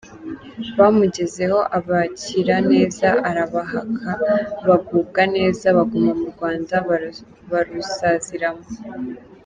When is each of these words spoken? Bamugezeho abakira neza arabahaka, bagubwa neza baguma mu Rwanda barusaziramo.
Bamugezeho 0.77 1.59
abakira 1.77 2.55
neza 2.71 3.07
arabahaka, 3.29 4.09
bagubwa 4.67 5.21
neza 5.35 5.65
baguma 5.77 6.11
mu 6.19 6.25
Rwanda 6.33 6.75
barusaziramo. 7.51 8.65